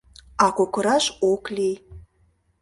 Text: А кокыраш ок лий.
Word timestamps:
А 0.45 0.47
кокыраш 0.57 1.05
ок 1.31 1.43
лий. 1.55 1.75